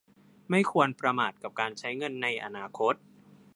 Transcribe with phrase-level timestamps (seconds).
[0.49, 2.93] ไม่ควรประมาทกับการใช้เงินในอนาคต